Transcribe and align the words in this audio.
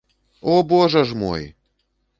О, 0.41 0.55
божа 0.71 1.03
ж 1.11 1.21
мой! 1.23 1.43